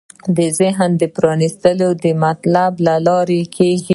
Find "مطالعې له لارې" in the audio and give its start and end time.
2.23-3.41